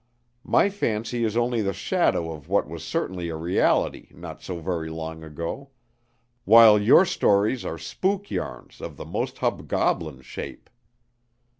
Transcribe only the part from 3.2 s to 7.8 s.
a reality not so very long ago; while your stories are